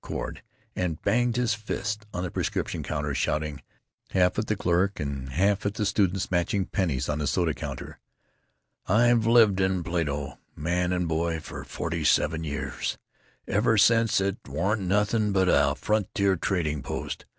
[0.01, 0.41] cord,
[0.75, 3.61] and banged his fist on the prescription counter, shouting,
[4.09, 7.99] half at the clerk and half at the students matching pennies on the soda counter,
[8.87, 15.33] "I've lived in Plato, man and boy, for forty seven years—ever since it wa'n't nothing
[15.33, 17.25] but a frontier trading post.